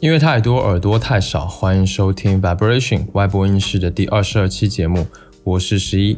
[0.00, 5.06] 因为太多耳朵太少，欢迎收听 Vibration 外播音室的第二十二期节目，
[5.44, 6.16] 我是十一。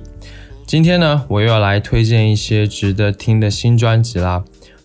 [0.65, 4.45] 今天呢，我又要来推荐一些值得听的新专辑啦。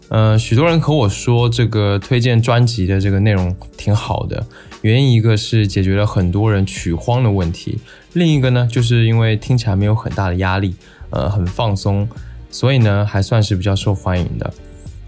[0.10, 4.44] 嗯，许多人和我说这个推荐专辑的这个内容挺好的，
[4.82, 7.78] 原因一个是解决了很多人曲荒的问题，
[8.14, 10.74] 另一个呢，就是因为听起来没有很大的压力，
[11.12, 12.10] 呃，很放松，
[12.50, 14.54] 所以呢，还算是比较受欢迎的。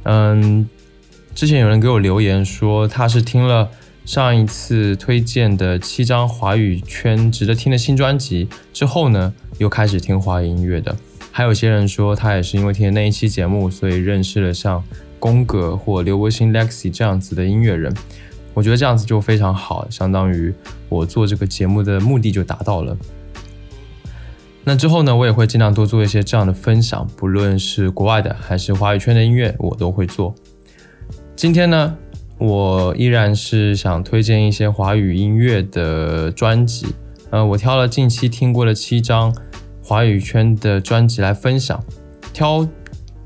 [0.04, 0.70] 嗯，
[1.40, 3.70] 之前有人给我留言说他是听了。
[4.04, 10.94] 上一次推荐的七张华语圈值得听的新专辑之后呢，又开始听华语音乐的。
[11.32, 14.84] 还有些人说他也是因为听了那一期节目，所以认识了像
[15.18, 17.94] 宫格或刘柏辛、Lexi 这样子的音乐人。
[18.54, 20.54] 我觉得这样子就非常好，相当于
[20.90, 22.98] 我做这个节目的目的就达到了。
[24.66, 30.36] 那之后呢，我也会尽量多做一些这样的分享，不论是国外的还是华语圈的音乐，我都会做。
[31.40, 31.96] 今天呢？
[32.38, 36.88] 我依然是想推荐一些华语音乐的专辑，
[37.30, 39.34] 呃，我挑了近期听过的七张
[39.82, 41.82] 华语圈的专辑来分享。
[42.34, 42.68] 挑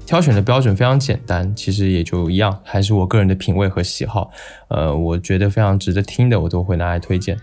[0.05, 4.29] 挑选的标准非常简单，其实也就一样，还是我个人的品味和喜好。
[4.67, 7.35] 呃，我觉得非常值得听的，我都会拿来推荐。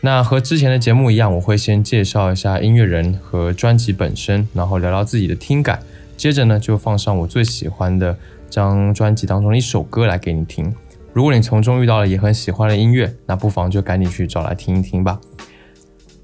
[0.00, 5.80] 那和之前的节目一样，我会先介绍一下音乐人和专辑本身，然后聊聊自己的听感，
[6.16, 8.16] 接着呢就放上我最喜欢的
[8.54, 10.72] 张专辑当中的一首歌来给你听。
[11.12, 15.20] 如果你从中遇到了也很喜欢的音乐，那不妨就赶紧去找来听一听吧。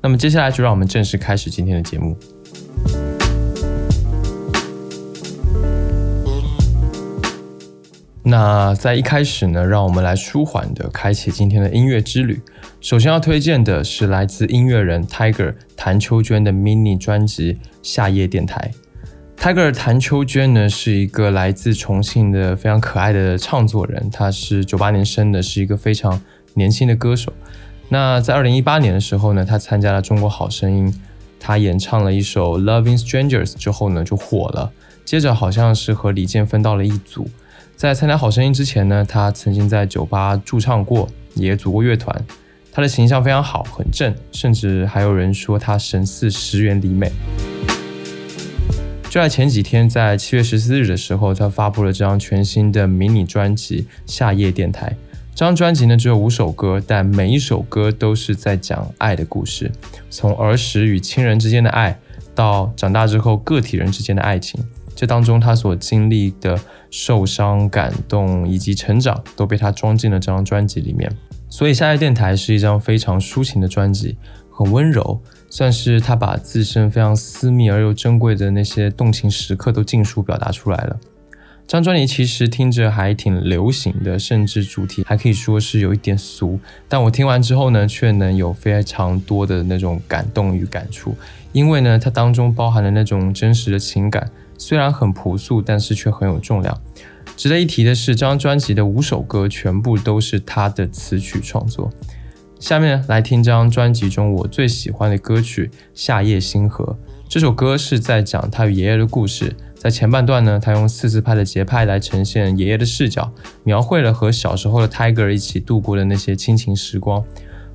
[0.00, 2.17] 那么接下来就让我们正式开始今天的节目。
[8.23, 12.40] 那在一开始呢，让我们来舒缓的开启今天的音乐之旅。
[12.80, 18.70] 首先要推荐的是来自音乐人 Tiger 谭秋娟的 mini 专辑《夏夜电台》。
[19.40, 24.11] Tiger 谭秋娟呢，是一个来自重庆的非常可爱的唱作人。
[24.11, 26.20] 她是九八年生的，是一个非常
[26.52, 27.33] 年轻的歌手。
[27.89, 30.92] 那在二零一八年的时候呢，她参加了《中国好声音》，
[31.40, 34.70] 她演唱了一首《Loving Strangers》之后呢，就火了。
[35.06, 37.27] 接着好像是和李健分到了一组。
[37.74, 42.14] 在参加《好声音》之前呢，她曾经在酒吧驻唱过，也组过乐团。
[42.70, 47.11] 她的形象非常好，很正，甚至还有人说她神似石原里美。
[49.10, 54.86] 就在前几天，在七月十四日的时候，他发布了这张全新的迷你专辑《夏夜电台》。
[55.34, 59.68] 这张专辑呢只有五首歌，但每一首歌都是在讲爱的故事，
[60.10, 61.98] 从儿时与亲人之间的爱，
[62.36, 66.56] 到长大之后个体人之间的爱情，这当中他所经历的
[66.88, 71.10] 受伤、感动以及成长，都被他装进了这张专辑里面。
[71.48, 74.16] 所以，《夏夜电台》是一张非常抒情的专辑，
[74.52, 75.20] 很温柔。
[75.50, 80.98] 算是他把自身非常私密而又珍贵的那些动情时刻都尽数表达出来了。
[81.66, 86.58] 这张专辑其实听着还挺流行的，甚至主题还可以说是有一点俗，
[86.89, 91.14] 但我听完之后呢，却能有非常多的那种感动与感触，
[91.52, 94.28] 因为呢，它当中包含的那种真实的情感，
[94.58, 96.77] 虽然很朴素，但是却很有重量。
[97.36, 101.89] 值得一提的是，这张专辑的五首歌全部都是他的词曲创作。
[102.60, 106.84] 下面来听这张专辑中我最喜欢的歌曲《夏夜星河》。
[107.26, 109.56] 这首歌是在讲他与爷爷的故事。
[109.74, 113.32] 在前半段呢，他用四四拍的节拍来呈现爷爷的视角，
[113.64, 117.24] 描绘了和小时候的 Tiger 一起度过的那些亲情时光。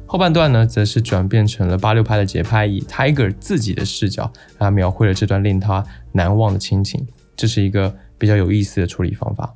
[0.05, 7.07] 后半段呢，则是转变成了八六拍的节拍，以 Tiger 自己的视角来描绘了这段令他难忘的亲情。
[7.35, 9.55] 这是一个比较有意思的处理方法。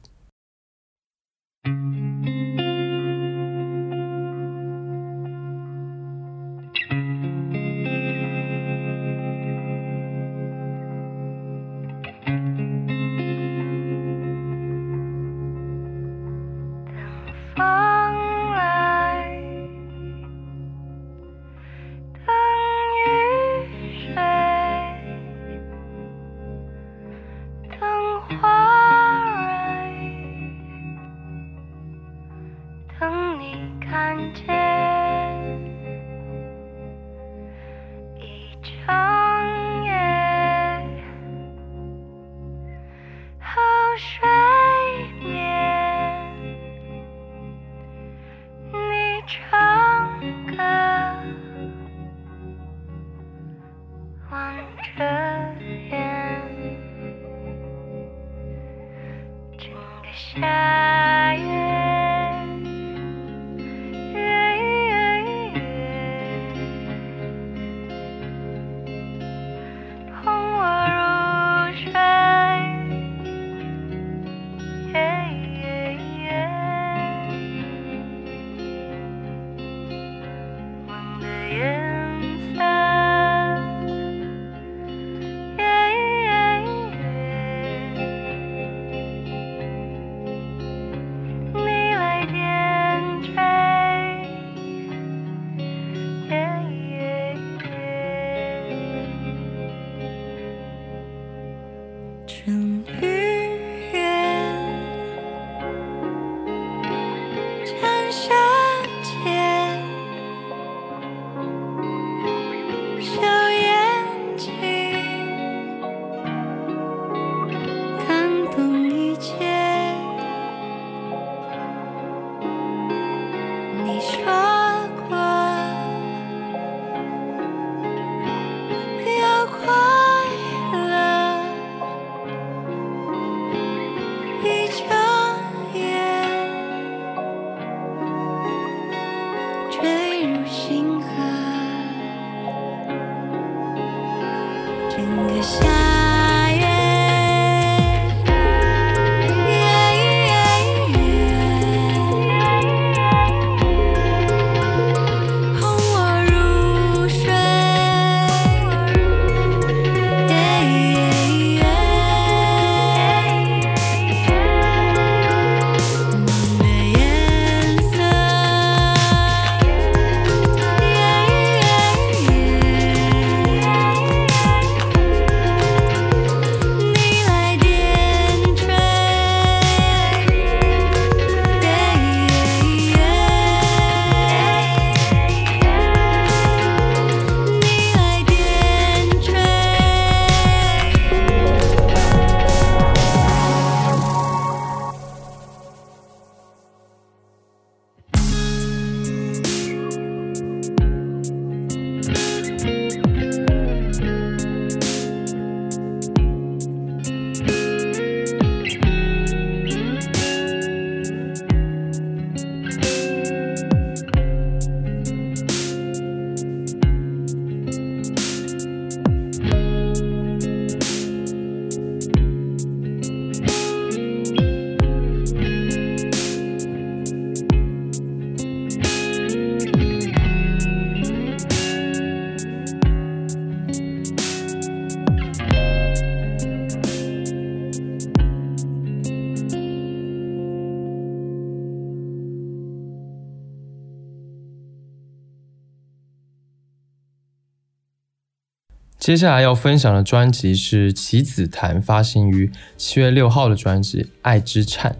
[249.09, 254.95] 接下来要分享的专辑是棋子檀发行于七月六号的专辑《爱之颤》。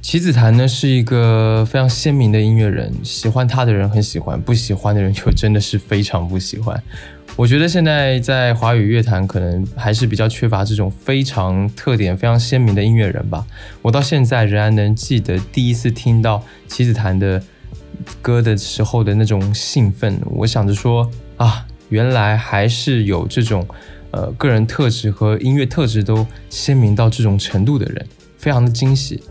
[0.00, 6.80] 棋子檀呢是一个非常鲜明的音乐人，喜欢他的人很喜欢，不喜欢的人就真的是非常不喜欢。
[7.34, 13.44] 我觉得现在在华语乐坛可能还是比较缺乏这种非常特点、非常鲜明的音乐人吧。
[13.82, 17.42] 我到现在仍然能记得第一次听到棋子檀的
[18.22, 21.66] 歌的时候的那种兴奋，我想着说啊。
[21.88, 23.66] 原来还是有这种，
[24.10, 29.22] 呃，个人特质和音乐特质都鲜明到这种程度的人，非常的惊喜。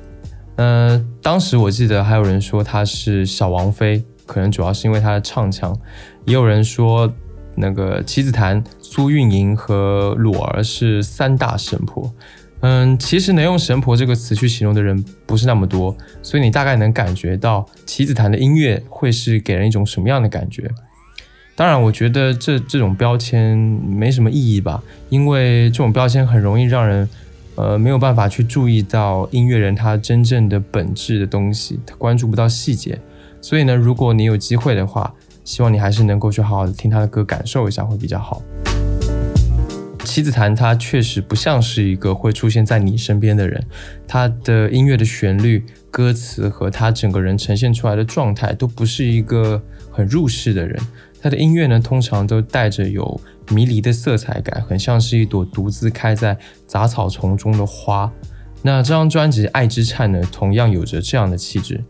[0.58, 5.78] 嗯，当时我记得还有人说他是小王妃，可能主要是因为他的唱腔。
[6.26, 7.12] 也有人说
[7.56, 12.10] 那个棋子檀、苏运莹和裸儿是三大神婆。
[12.62, 20.72] 嗯，其实能用神婆这个词去形容的人不是那么多，所以你大概能感觉到棋子檀的音乐会是给人一种什么样的感觉。
[21.58, 27.08] 当然，我觉得这这种标签没什么意义吧，因为这种标签很容易让人，
[27.56, 33.00] 呃，没有办法去注意到音乐人他真正的本质的东西，他关注不到细节。
[33.40, 35.14] 所以呢，如果你有机会的话，
[35.46, 38.44] 希望你还是能够去好好的听他的歌，感受一下会比较好。
[40.04, 43.66] 妻子谈他确实不像是一个会出现在你身边的人，
[44.06, 50.78] 他的音乐的旋律、歌词和他整个人呈现出来的状态都不是一个很入世的人。
[51.26, 58.14] 他的音乐呢，通常都带着有迷离的色彩感，很像是一朵独自开在杂草丛中的花。
[58.62, 61.84] 那这张专辑《爱之颤》呢，同样有着这样的气质。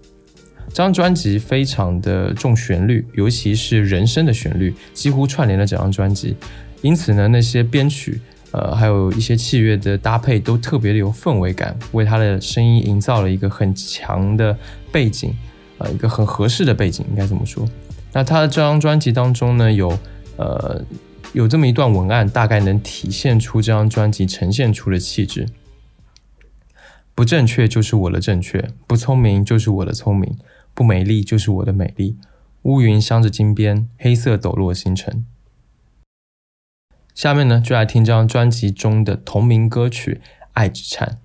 [0.69, 6.37] 这张专辑非常的重旋律，尤其是人声的旋律，几乎串联了整张专辑。
[6.81, 14.57] 因此呢，那些编曲，呃，还有一些器乐的搭配都特别的有氛围感，为他的声音营造了一个很强的
[14.93, 15.35] 背景，
[15.79, 17.67] 呃，一个很合适的背景，应该怎么说。
[18.15, 19.99] 那他的这张专辑当中呢，有
[20.37, 20.81] 呃
[21.33, 25.49] 有这么一段文案，大概能体现出这张专辑呈现出的气质。
[27.13, 30.37] 不正确就是我的正确，不聪明就是我的聪明，
[30.73, 32.17] 不美丽就是我的美丽。
[32.61, 35.25] 乌云镶着金边，黑色抖落星辰。
[37.13, 40.21] 下面呢，就来听这张专辑中的同名歌曲
[40.53, 41.19] 《爱之颤》。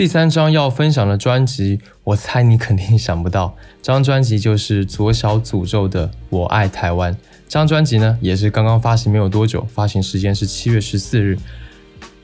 [0.00, 7.12] 第三张要分享的专辑，我猜你肯定想不到，这张专辑就是左小诅咒的《我爱台湾》。
[7.46, 11.38] 这张专辑呢，也是刚刚发行没有多久，发行时间是七月十四日。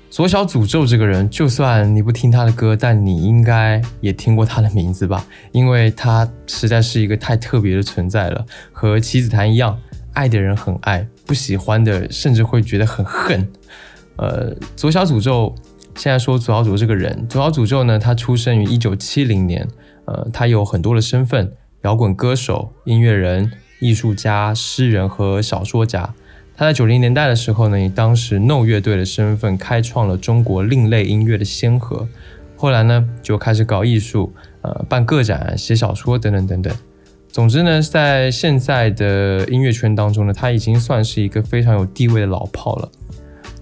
[0.09, 5.26] 左小诅咒这个人，就算你不听他的歌，但你应该也听过他的名字吧？
[5.52, 9.78] 因为他实在是一个太特别的存在了，和棋子谭一样，
[10.14, 13.47] 爱的人很爱，不喜欢的甚至会觉得很恨。
[14.16, 15.54] 呃，左小诅咒。
[15.97, 19.67] 现在说左小祖这个人，左小诅咒呢，他出生于一九七零年，
[20.05, 21.50] 呃，他有很多的身份：
[21.83, 23.50] 摇滚歌手、音乐人、
[23.81, 26.15] 艺术家、诗人和小说家。
[26.55, 32.07] 他在九零年代的时候呢，以当时 No 乐队的身份开创了中国另类音乐的先河。
[32.57, 36.75] 后来呢，就开始搞艺术，呃，办个展、写小说等等等等。
[37.29, 42.91] 总之呢，在现在的音乐圈当中呢，他已经算是一个非常有地位的老炮了。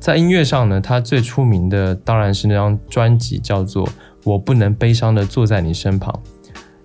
[0.05, 3.87] 在音乐上呢，他最出名的当然是那张专辑，叫做
[4.23, 6.13] 《我不能悲伤的坐在你身旁》。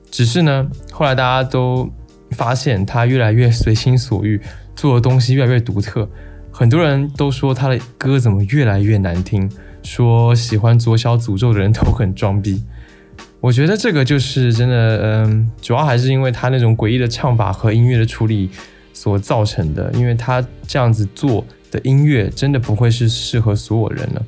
[0.09, 1.89] 只是呢，后来大家都
[2.31, 4.39] 发现他越来越随心所欲，
[4.73, 6.07] 做的东西越来越独特。
[6.49, 9.51] 很多人都说他的歌怎么越来越难听，
[9.83, 12.63] 说喜欢左小诅咒的人都很装逼。
[13.41, 18.49] 我觉得这个就是真的，嗯，主要还是因为他那种诡异的唱法和音乐的处理
[18.93, 19.91] 所造成的。
[19.95, 24.25] 因为他这样子做的音乐，真的不会是适合所有人了。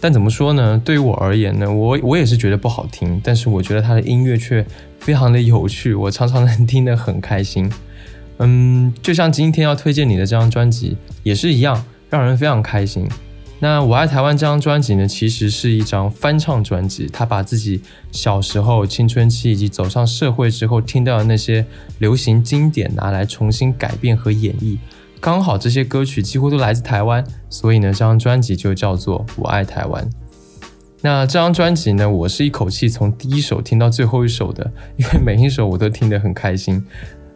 [0.00, 0.80] 但怎么说呢？
[0.84, 4.64] 对于我而言呢，我我也是觉得不好听，但是我觉得他的音乐却
[5.00, 7.68] 非常的有趣，我常常能听得很开心。
[8.36, 13.08] 嗯，就像今天要推荐你的这张专辑也是一样，让人非常开心。
[13.58, 17.80] 那我爱台湾这张专辑呢，其实是一张翻唱专辑，他把自己
[18.12, 21.66] 小时候、青春期以及走上社会之后听到的那些
[21.98, 24.78] 流行经典拿来重新改编和演绎。
[25.20, 30.04] 刚好这些歌曲几乎都来自台湾，所以呢，这张专辑就叫做《我爱台湾》。
[31.00, 36.84] 那这张专辑呢，我是一口气从第一首听到最后一首的，因为每一首我都听得很开心。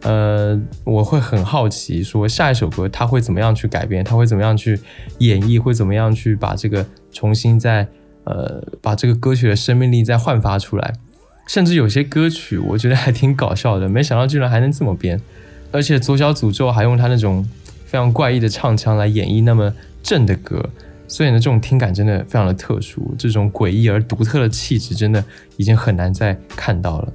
[0.01, 4.77] 呃，我会很好奇，说下一首歌他会怎么样去改编，他会怎么样去
[5.19, 7.87] 演绎，会怎么样去把这个重新再
[8.25, 10.93] 呃把这个歌曲的生命力再焕发出来。
[11.47, 15.21] 甚至有些歌曲我觉得还挺搞笑的，没想到居然还能这么编，
[15.71, 17.47] 而且左小诅咒还用他那种
[17.93, 19.71] 非常怪异的唱腔来演绎那么
[20.01, 20.67] 正的歌，
[21.07, 25.23] 所以呢，这种听感真的非常的特殊，这种诡异而独特的气质真的
[25.57, 27.13] 已经很难再看到了。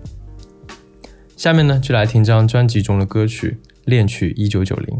[1.37, 4.97] 下面呢，就来听这张专辑中的歌曲《恋曲一九九零》。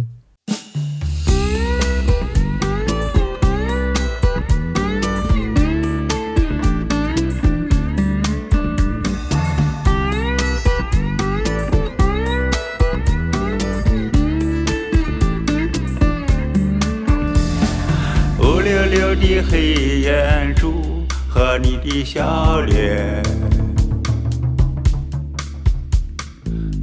[19.21, 23.23] 的黑眼珠和你的笑脸。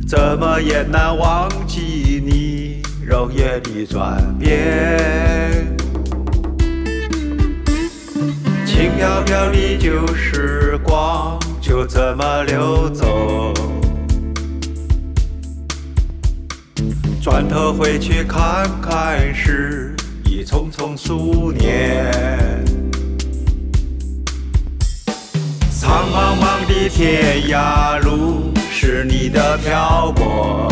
[0.07, 5.75] 怎么也难忘记你容颜的转变，
[8.65, 13.51] 轻飘飘的旧时光就这么流走，
[17.21, 19.94] 转头回去看看时，
[20.45, 22.13] 匆匆数年。
[25.71, 28.53] 苍茫茫的天涯路。
[28.77, 30.71] 是你的漂泊，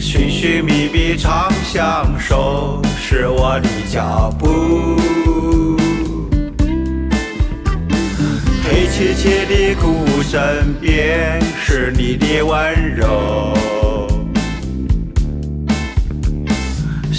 [0.00, 4.96] 寻寻觅觅长相守，是我的脚步。
[8.64, 13.75] 黑漆漆的孤枕边，是你的温柔。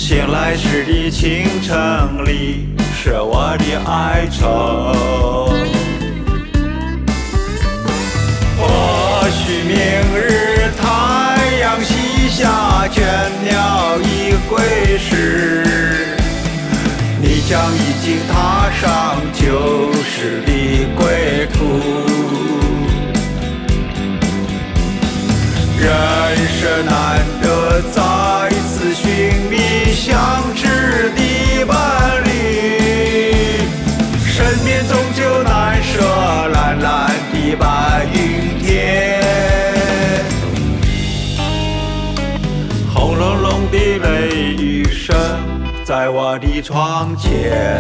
[0.07, 1.75] 醒来时的清晨
[2.23, 5.43] 里，是我的哀愁。
[8.57, 9.75] 或许明
[10.15, 13.03] 日太阳西下，倦
[13.43, 15.65] 鸟已归时，
[17.21, 21.57] 你将已经踏上旧时的归途。
[25.77, 25.85] 人
[26.47, 26.95] 生难
[27.41, 28.46] 得再
[31.65, 32.29] 伴侣，
[34.25, 36.01] 身边终究难舍
[36.53, 39.21] 蓝蓝的白云天，
[42.93, 43.47] 轰隆隆。
[43.69, 45.13] 的雷雨声
[45.83, 47.77] 在我的窗前，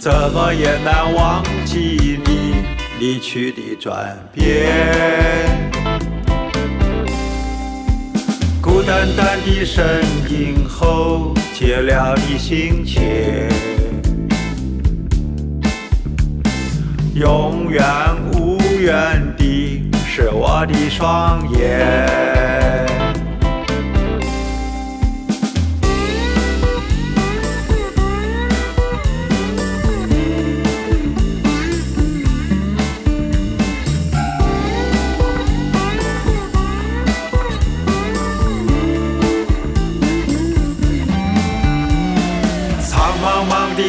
[0.00, 2.54] 怎么也难忘记你
[2.98, 5.74] 离去的转变。
[8.86, 13.48] 淡淡的身影后，寂寥的心切，
[17.14, 17.82] 永远
[18.32, 19.90] 无缘的。
[20.06, 22.93] 是我的双眼。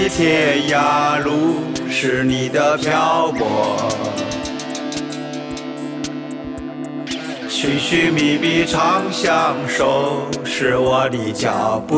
[0.09, 1.55] 天涯路，
[1.89, 3.77] 是你的漂泊。
[7.49, 11.95] 寻寻觅觅长相守，是我的脚步。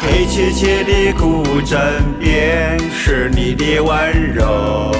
[0.00, 4.90] 黑漆漆的古镇边，是你的温柔。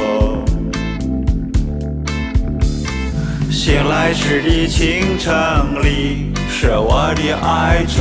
[3.51, 5.33] 醒来时的清晨
[5.83, 6.34] 里，
[6.65, 8.01] 是我的哀愁。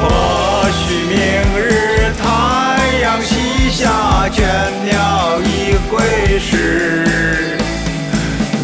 [0.00, 0.02] 或
[0.72, 1.16] 许明
[1.54, 1.60] 日
[2.16, 2.24] 太
[3.02, 3.68] 阳西。
[3.68, 4.40] 下倦
[4.86, 7.54] 鸟已归时，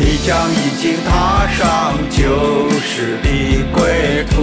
[0.00, 4.34] 你将已经踏上旧时的归途。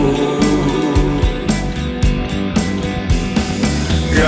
[4.14, 4.22] 人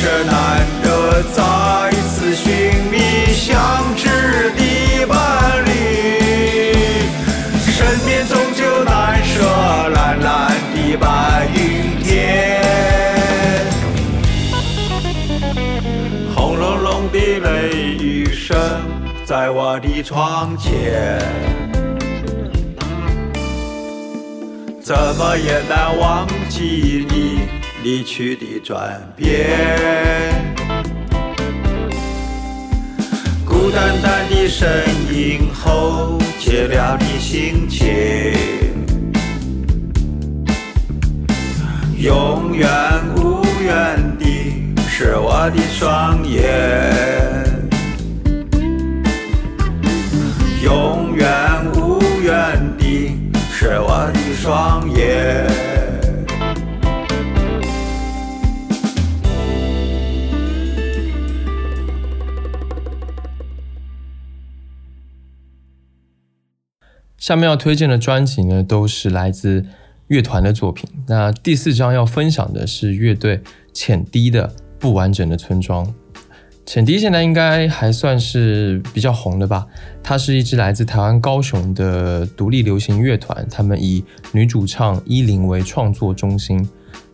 [0.00, 1.87] 生难得再
[19.40, 21.16] 在我的窗前，
[24.82, 27.42] 怎么也难忘记你。
[27.84, 29.46] 离去的转变，
[33.46, 37.86] 孤单单的身影后，切了的心情，
[41.96, 42.68] 永远
[43.14, 44.26] 无缘的
[44.88, 47.47] 是我的双眼，
[67.28, 69.62] 下面要推荐的专辑呢，都是来自
[70.06, 70.88] 乐团的作品。
[71.06, 73.38] 那第四张要分享的是乐队
[73.74, 75.84] 浅滴的《不完整的村庄》。
[76.64, 79.66] 浅滴现在应该还算是比较红的吧？
[80.02, 86.66] 它是一支来自台湾高雄的独立流行乐团，他们以女主唱依林为创作中心。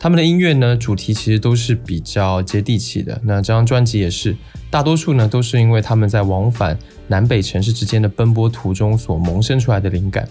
[0.05, 3.19] 他们的音乐呢，主题其实都是比较接地气的。
[3.25, 4.37] 那这张专辑也是，
[4.69, 10.29] 大多数呢都是因为他们在往返南北城市之间的奔波途中所萌生出来的灵感。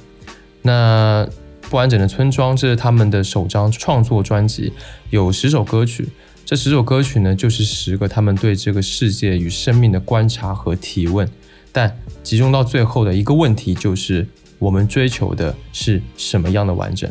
[0.61, 1.27] 那
[1.61, 4.71] 不完整的村庄，这是他们的首张创作专辑，
[5.09, 6.07] 有十首歌曲。
[6.45, 11.27] 这十首歌曲呢，就是十个他们对这个世界与生命的观察和提问。
[11.71, 14.27] 但集中到最后的一个问题，就是
[14.59, 17.09] 我们追求的是什么样的完整？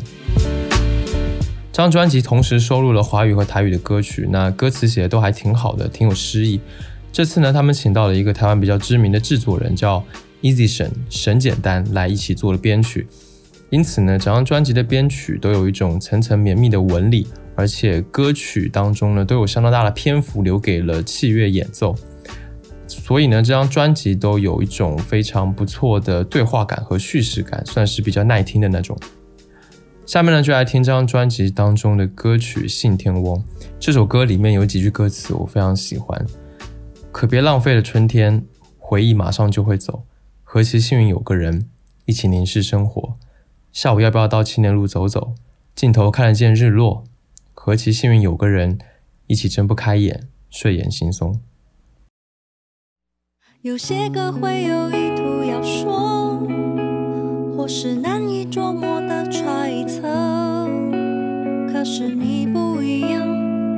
[1.73, 6.61] 这张专辑同时收录了华语和台语的歌曲，那歌词写的都还挺好的，挺有诗意。
[7.11, 10.03] 这次呢，他们请到了一个台湾比较知名的制作人，叫
[10.43, 13.07] Easy 沈沈简单来一起做了编曲。
[13.71, 21.95] 因此呢，整张专辑的编曲都有一种层层绵密的纹理，而且歌曲当中呢都有相当大的篇幅留给了器乐演奏。
[22.85, 28.95] 所以呢，这张专辑都有一种非常不错的对话感和叙事感，算是比较耐听的那种。
[30.05, 33.39] 下面呢，就来听这张专辑当中的歌曲《信天翁》。
[33.79, 36.25] 这首歌里面有几句歌词我非常喜欢
[37.09, 38.43] ：“可别浪费了春天，
[38.77, 40.03] 回忆马上就会走。
[40.43, 41.69] 何其幸运有个人
[42.05, 43.15] 一起凝视生活。
[43.71, 45.35] 下午要不要到青年路走走？
[45.73, 47.05] 尽头看得见日落。
[47.53, 48.77] 何其幸运有个人
[49.27, 51.37] 一起睁不开眼，睡眼惺忪。”
[53.63, 56.45] 有些歌会有意图要说，
[57.55, 59.02] 或是难以捉摸。
[61.83, 63.27] 可是你不一样，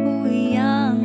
[0.04, 0.96] 不一样。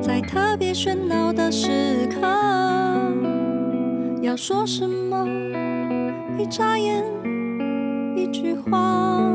[0.00, 2.20] 在特别喧闹的时刻，
[4.22, 5.26] 要说什么？
[6.38, 7.02] 一眨眼，
[8.16, 9.28] 一句话，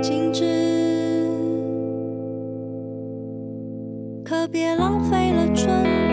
[0.00, 1.28] 静止，
[4.24, 6.05] 可别浪费了春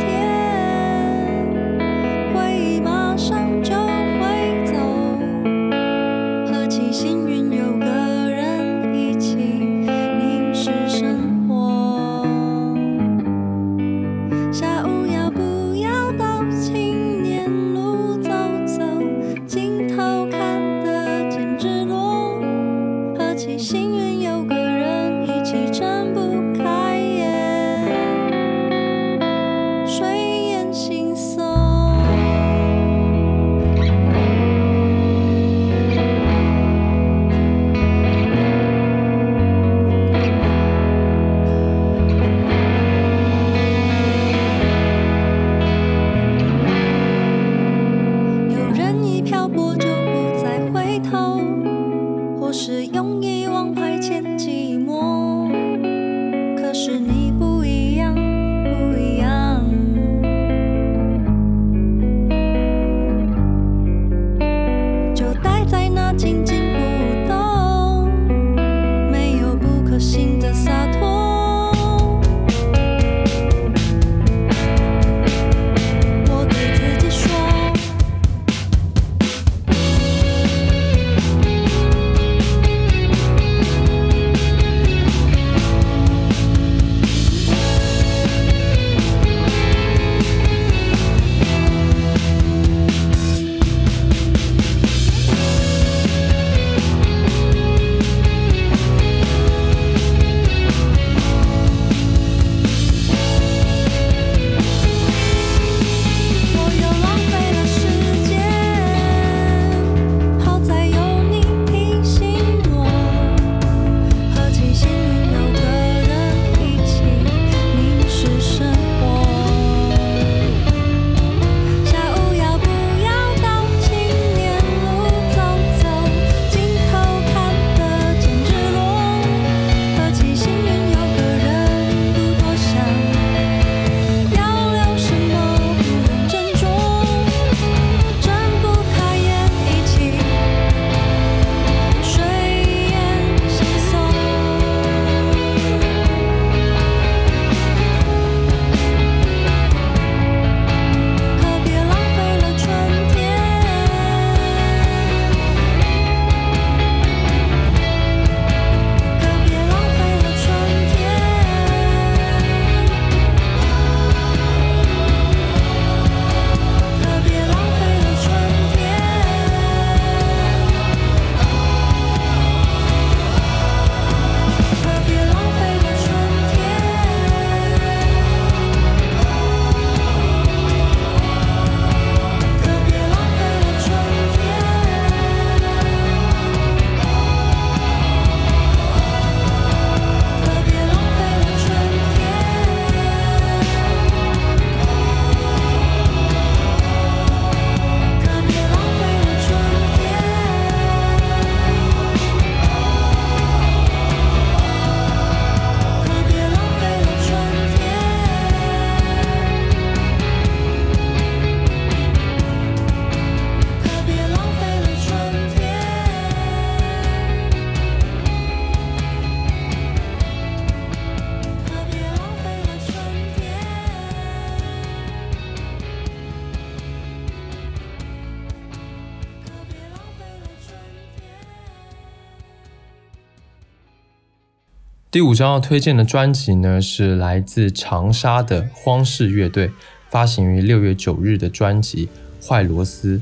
[235.13, 239.69] 第五张要推荐的专辑呢，是来自长沙的荒氏乐队
[240.09, 242.09] 发行于六月九日的专辑
[242.43, 243.17] 《坏螺丝》。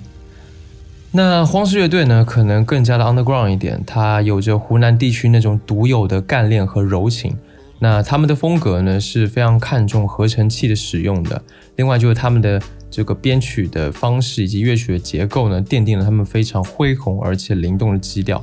[1.11, 7.35] 那荒氏乐队呢，可能更加的 underground 一点，它有着湖南地区那种独有的干练和柔情。
[7.79, 11.43] 那他们的风格呢，是非常看重合成器的使用的。
[11.75, 18.41] 另外就是他们的这个编曲的方式以及乐曲的结构呢，奠定了他们非常恢宏而且灵动的基调。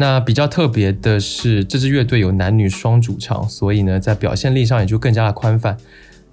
[0.00, 5.76] 那比较特别的是，这支乐队有男女双主唱，所以呢，在表现力上也就更加的宽泛。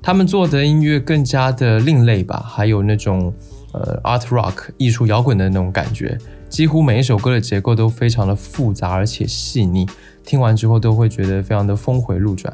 [0.01, 3.33] 他们做的音乐更加的另类吧，还有那种
[3.73, 6.17] 呃 art rock 艺术摇滚的那种感觉。
[6.47, 9.85] 几乎每一首歌的结构都非常的复杂而且细腻，
[10.23, 12.53] 听完之后都会觉得非常的峰回路转，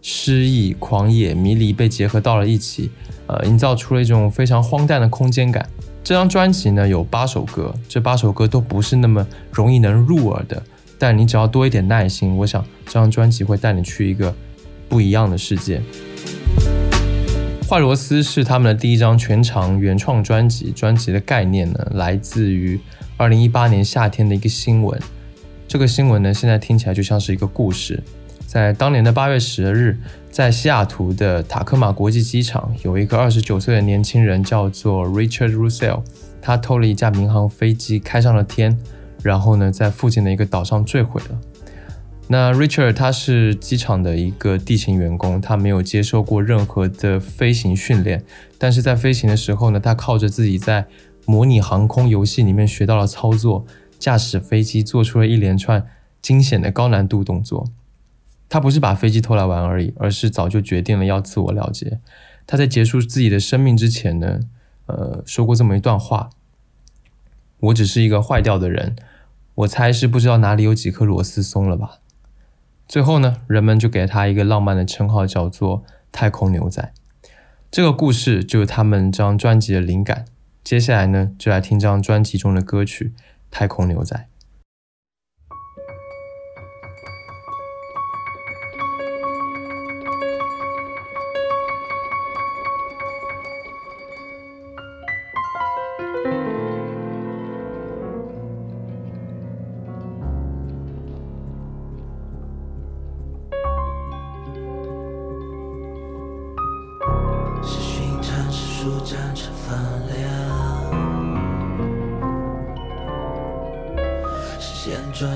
[0.00, 2.90] 诗意、狂野、迷离被结合到了一起，
[3.26, 5.68] 呃，营造出了一种非常荒诞的空间感。
[6.04, 10.62] 这张专辑呢有八首歌，这八首歌都不是那么容易能入耳的，
[10.98, 14.34] 但你只要多一点耐心，我想这张专辑会带你去一个
[14.88, 15.82] 不一样的世界。
[17.68, 22.80] 坏螺丝是他们的第一张全长原创专辑，专辑的概念呢来自于
[23.18, 24.98] 二零一八年夏天的一个新闻，
[25.66, 28.02] 这个新闻呢现在听起来就像是一个故事。
[28.48, 29.98] 在当年的八月十日，
[30.30, 36.02] 在西雅图的塔科马国际机场，有一个二十九岁的年轻人叫做 Richard Russell，
[36.40, 38.78] 他偷了一架民航飞机，开上了天，
[39.22, 41.38] 然后呢，在附近的一个岛上坠毁了。
[42.28, 48.24] 那 Richard 他是机场的一个地勤员工，他没有接受过任何的飞行训练，
[48.56, 50.86] 但是在飞行的时候呢，他靠着自己在
[51.26, 53.66] 模拟航空游戏里面学到了操作，
[53.98, 55.84] 驾驶飞机做出了一连串
[56.22, 57.66] 惊险的高难度动作。
[58.48, 62.00] 他不是把飞机偷来玩而已，而是早就决定了要自我了结。
[62.46, 64.40] 他在结束自己的生命之前呢，
[64.86, 66.30] 呃，说过这么一段话
[67.60, 68.96] ：“我只是一个坏掉的人，
[69.54, 71.98] 我猜是不知道哪里有几颗螺丝松了吧。”
[72.88, 76.92] 最后呢，人们就给他一个浪漫的称号，叫做“太空牛仔”。
[77.70, 80.24] 这个故事就是他们这张专辑的灵感。
[80.64, 83.12] 接下来呢，就来听这张专辑中的歌曲
[83.50, 84.16] 《太空牛仔》。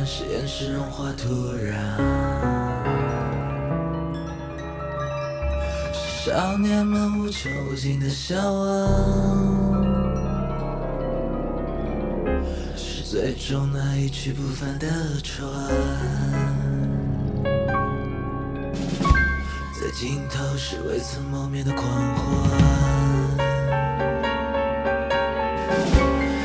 [0.07, 1.73] 是岩石融化土壤，
[5.93, 9.83] 是少年们无穷无尽的向往，
[12.77, 14.87] 是最终那一去不返的
[15.25, 15.51] 船，
[19.75, 22.51] 在尽头是未曾谋面的狂欢，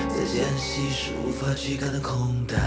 [0.10, 2.58] 在间隙是无法驱赶的空荡。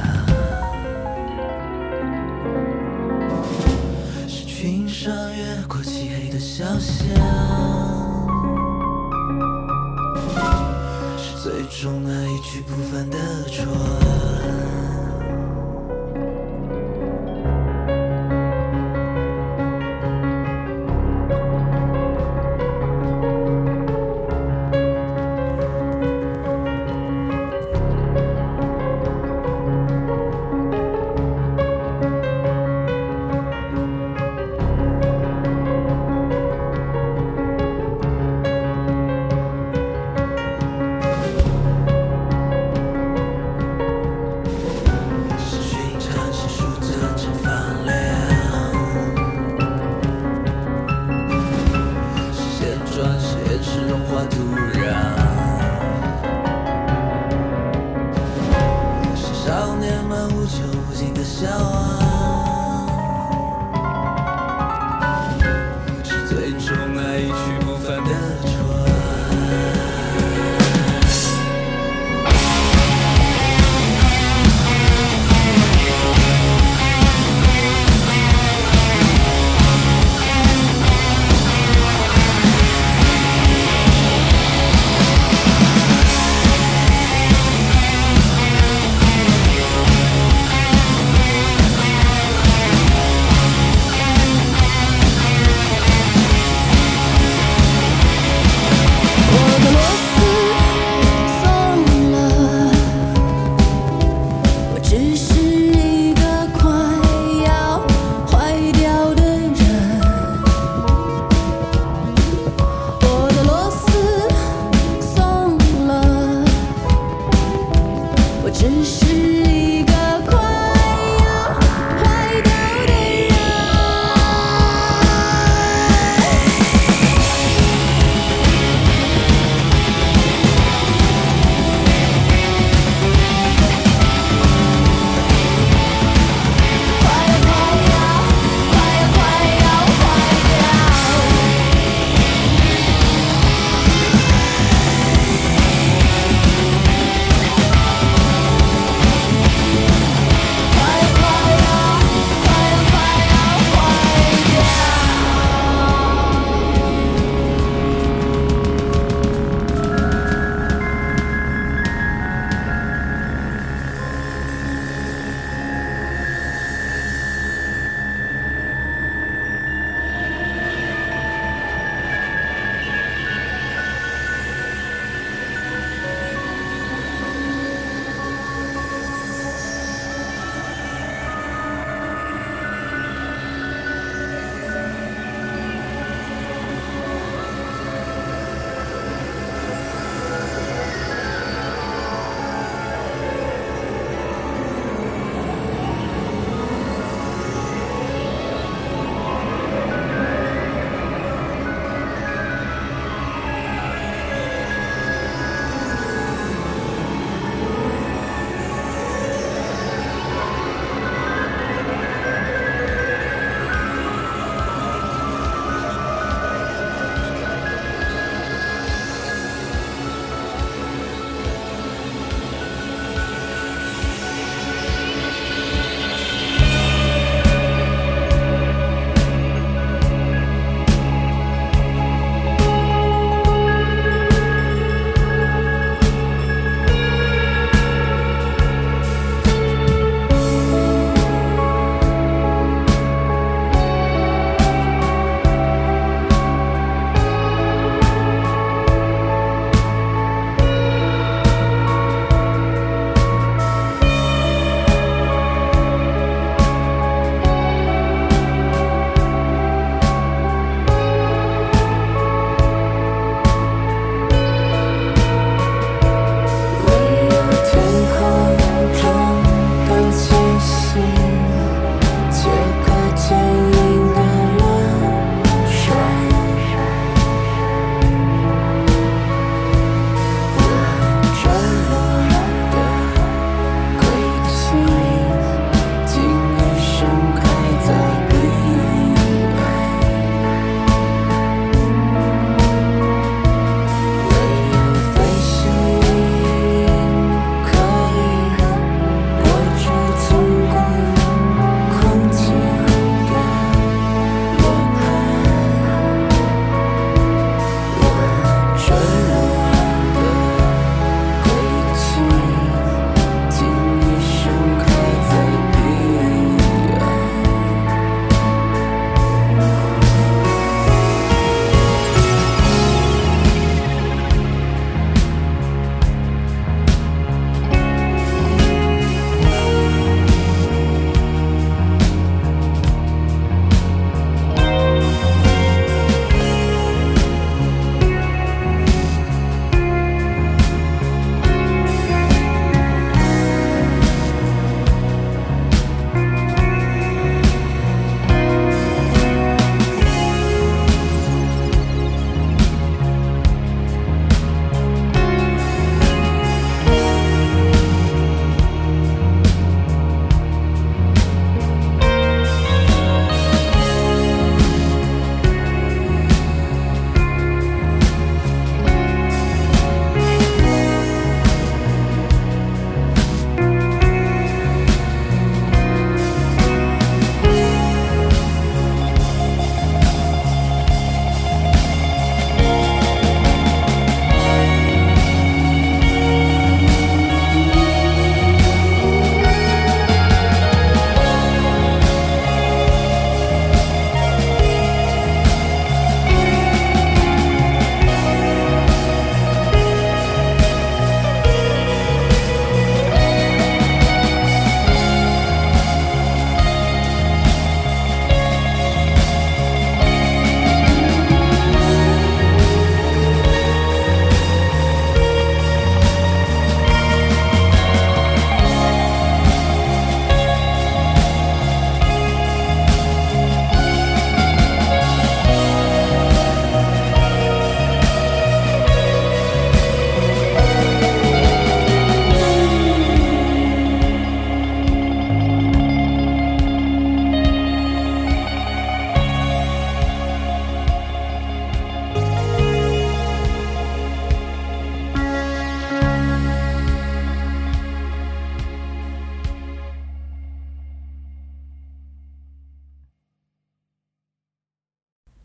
[6.61, 7.17] 漆黑的小巷。
[11.43, 13.19] 最终那一去不返的
[13.49, 14.90] 船。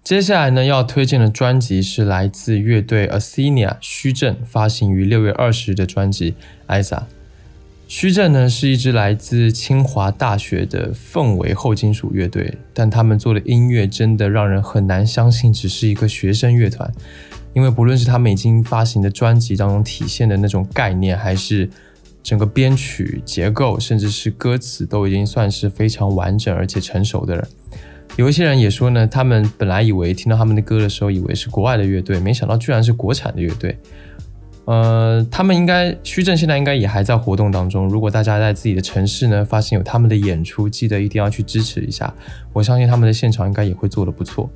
[0.05, 6.31] 接下来呢，要推荐的专辑是来自乐队 Athena 虚正发行于六月二十日的专辑
[6.67, 6.97] 《艾萨》。
[7.87, 16.93] 虚正呢是一支来自清华大学的氛围后金属乐队，但他们做的音乐真的让人很难相信只是一个学生乐团，
[17.53, 21.67] 因为不论是他们已经发行的专辑当中体现的那种概念，还是
[22.21, 27.47] 整个编曲结构，甚至是歌词，都已经算是非常完整而且成熟的了。
[28.17, 33.77] 有一些人也说呢，他们本来以为听到他们的歌的时候，以为是国外的乐队，没想到居然是国产的乐队。
[34.63, 37.87] 呃，他们应该虚正现在应该也还在活动当中。
[37.89, 42.11] 如果大家在自己的城市呢发现有他们的演出，记得一定要去支持一下。
[42.53, 44.49] 我相信他们的现场应该也会做得不错。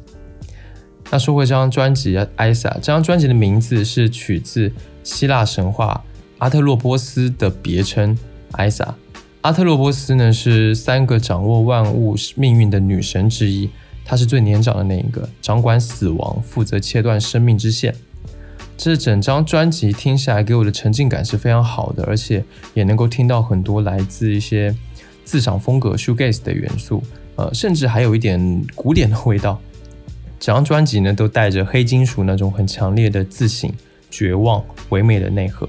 [1.12, 4.72] 那说回这张专辑《艾萨》，这张专辑的名字是取自
[5.03, 6.01] 希腊神话
[6.38, 8.18] 阿特洛波斯的别称
[8.53, 8.95] 艾萨。
[9.41, 13.69] 阿特洛波斯呢是三个掌握万物命运的女神之一，
[14.03, 17.95] 她是最年长的那一个，掌管死亡，负责切断生命之线。
[18.75, 24.75] 这整张专辑听下来给我的沉浸感是非常好的，而且也能够听到很多来自一些
[25.23, 27.01] 自赏风格 shoegaze 的元素，
[27.37, 29.57] 呃，甚至还有一点古典的味道。
[30.37, 33.71] 整张专辑呢都带着黑金属那种很强烈的自省、
[34.11, 35.67] 绝望、唯美的内核。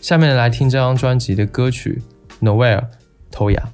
[0.00, 2.00] 下面来听这张专辑的歌曲。
[2.40, 2.84] Noel，
[3.30, 3.70] 偷雅。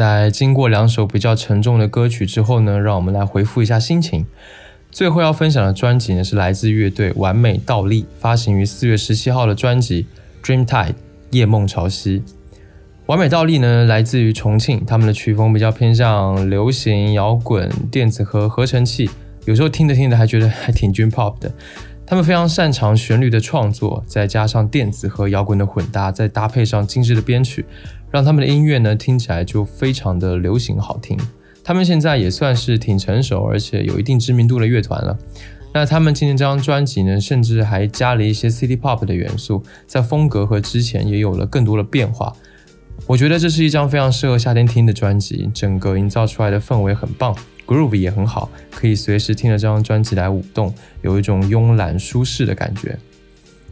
[0.00, 4.24] 在经过两首比较沉重的歌曲之后呢，让我们来回复一下心情。
[4.90, 10.06] 最后要分享的专辑呢，是来自乐队完美倒立发行于四月十七号的专辑
[10.66, 10.94] 《Dreamtide
[11.32, 12.18] 夜梦潮汐》。
[13.04, 19.10] 完美倒立呢，来自于重庆，他们的曲风比较偏向流行、摇滚、电子和合成器，
[19.44, 21.52] 有时候听着听着还觉得还挺 dream pop 的。
[22.10, 27.64] 他们非常擅长旋律的创作，再加上电子和摇滚的混搭，再搭配上精致的编曲，
[28.10, 31.16] 让他们的音乐呢听起来就非常的流行好听。
[31.62, 35.16] 他们现在也算是挺成熟，而且有一定知名度的乐团了。
[35.72, 42.34] 那他们今年这张专辑呢，甚至还加了一些 City Pop 的元素，在风格和之前也有了更多的变化。
[43.06, 47.36] 我觉得这是一张非常适合夏天听的专辑，整个营造出来的氛围很棒
[47.66, 50.72] ，Groove 也很好，可以随时听着这张专辑来舞动，
[51.02, 52.96] 有一种慵懒舒适的感觉。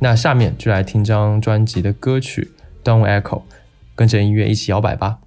[0.01, 2.51] 那下面就来听这张专辑的歌曲
[2.89, 3.39] 《Don't Echo》，
[3.95, 5.19] 跟着音乐一起摇摆吧。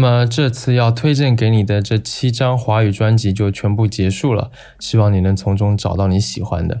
[0.00, 6.80] 那么这次要推荐给你的这七张华语专辑就全部结束了，希望你能从中找到你喜欢的。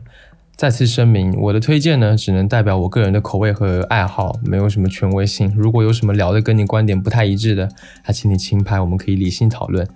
[0.56, 5.52] 再次声明，我的推荐呢，只能代表我个人的口味和爱好，没有什么权威性。
[5.54, 7.68] 如果有什么聊的跟你观点不太一致的，
[8.02, 9.86] 还请你轻拍，我们可以理性讨论。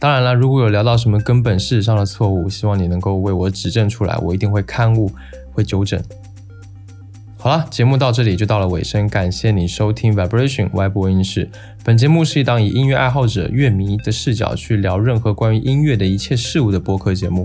[0.00, 5.08] 当然了，如果有聊到什么根本事实上的错误，希望你能够为我指正出来，我一定会刊物，
[5.52, 6.02] 会纠正。
[7.42, 11.50] 好了，节目到这里就到了尾声，感谢你收听 Vibration 外播音室。
[11.82, 17.44] 本节目是一档以音乐爱好者、乐迷的视角去聊任何关于音乐的一切事物的播客节目。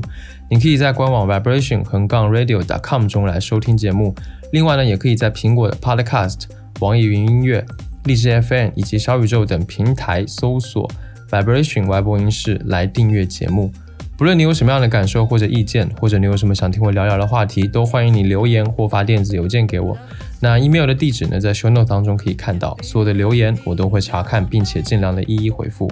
[0.52, 4.14] 你可以在官网 vibration 横杠 radio dot com 中来收听节目。
[4.52, 6.44] 另外呢，也可以在苹果的 Podcast、
[6.80, 7.66] 网易云音乐、
[8.04, 10.88] 荔枝 FM 以及小宇宙等平台搜索
[11.32, 13.72] Vibration 外播音室来订阅节目。
[14.18, 19.96] 不论你有什么样的感受或者意见，或者你有什么想听我聊聊的话题，都欢迎你留言或发电子邮件给我。
[20.40, 22.76] 那 email 的地址呢，在 show note 当中可以看到。
[22.82, 25.88] 所有的留言我都会查看，并且尽量的一一回复。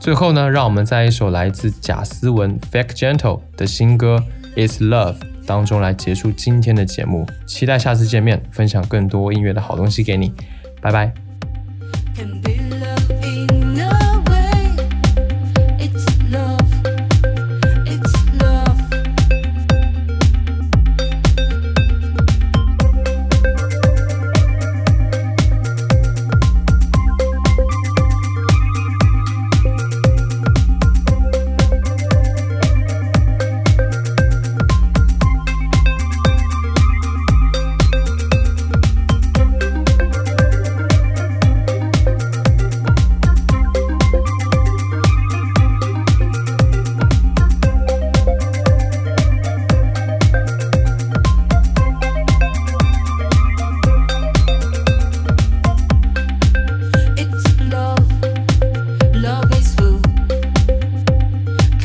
[0.00, 4.24] 最后呢，让我们在一首来自贾斯文 Fake Gentle 的新歌
[4.56, 7.26] It's Love 当中来结束今天的节目。
[7.46, 10.32] 期待下次见面，分享更多音乐的好东西给你。
[10.80, 11.12] 拜拜。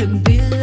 [0.04, 0.63] can be loved.